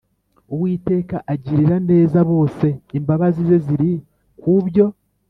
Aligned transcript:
Uwiteka 0.53 1.15
agirira 1.33 1.77
neza 1.89 2.19
bose 2.31 2.67
Imbabazi 2.97 3.41
ze 3.49 3.57
ziri 3.65 3.91
ku 4.39 4.51
byo 4.67 4.85